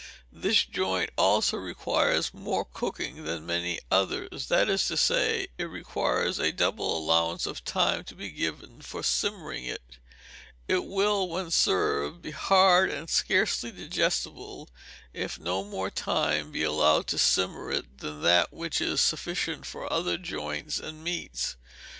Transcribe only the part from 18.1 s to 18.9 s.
that which